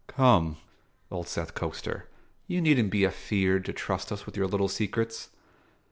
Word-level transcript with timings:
"Come," 0.07 0.57
Old 1.11 1.27
Seth 1.27 1.53
coaxed 1.53 1.85
her, 1.85 2.09
"you 2.47 2.59
needn' 2.59 2.89
be 2.89 3.05
afeard 3.05 3.65
to 3.65 3.71
trust 3.71 4.11
us 4.11 4.25
with 4.25 4.35
your 4.35 4.47
little 4.47 4.67
secrets." 4.67 5.29